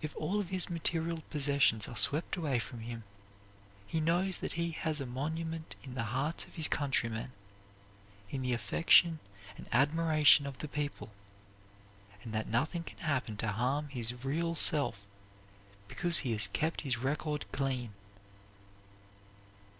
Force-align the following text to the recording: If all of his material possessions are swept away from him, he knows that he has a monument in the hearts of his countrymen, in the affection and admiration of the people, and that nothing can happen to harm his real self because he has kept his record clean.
If 0.00 0.14
all 0.14 0.38
of 0.38 0.50
his 0.50 0.70
material 0.70 1.24
possessions 1.30 1.88
are 1.88 1.96
swept 1.96 2.36
away 2.36 2.60
from 2.60 2.78
him, 2.78 3.02
he 3.88 3.98
knows 4.00 4.36
that 4.38 4.52
he 4.52 4.70
has 4.70 5.00
a 5.00 5.04
monument 5.04 5.74
in 5.82 5.96
the 5.96 6.04
hearts 6.14 6.44
of 6.46 6.54
his 6.54 6.68
countrymen, 6.68 7.32
in 8.30 8.42
the 8.42 8.52
affection 8.52 9.18
and 9.56 9.66
admiration 9.72 10.46
of 10.46 10.58
the 10.58 10.68
people, 10.68 11.10
and 12.22 12.32
that 12.32 12.46
nothing 12.46 12.84
can 12.84 12.98
happen 12.98 13.36
to 13.38 13.48
harm 13.50 13.88
his 13.88 14.22
real 14.24 14.54
self 14.54 15.08
because 15.88 16.18
he 16.18 16.30
has 16.30 16.46
kept 16.46 16.82
his 16.82 16.98
record 16.98 17.44
clean. 17.50 17.92